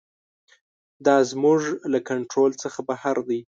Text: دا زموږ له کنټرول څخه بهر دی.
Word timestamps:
دا 1.05 1.15
زموږ 1.31 1.61
له 1.93 1.99
کنټرول 2.09 2.51
څخه 2.63 2.79
بهر 2.89 3.15
دی. 3.29 3.39